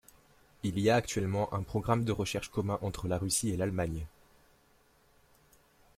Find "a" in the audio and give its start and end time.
0.89-0.95